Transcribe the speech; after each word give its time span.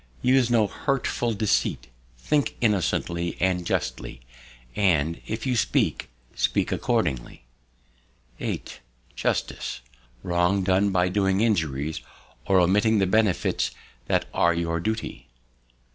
Use 0.23 0.49
no 0.49 0.65
hurtful 0.65 1.31
deceit; 1.35 1.85
think 2.17 2.57
innocently 2.59 3.37
and 3.39 3.67
justly; 3.67 4.19
and, 4.75 5.21
if 5.27 5.45
you 5.45 5.55
speak, 5.55 6.09
speak 6.33 6.71
accordingly. 6.71 7.43
8. 8.39 8.79
Justice. 9.15 9.81
Wrong 10.23 10.63
none 10.65 10.89
by 10.89 11.07
doing 11.07 11.41
injuries, 11.41 12.01
or 12.47 12.59
omitting 12.59 12.97
the 12.97 13.05
benefits 13.05 13.69
that 14.07 14.25
are 14.33 14.55
your 14.55 14.79
duty. 14.79 15.27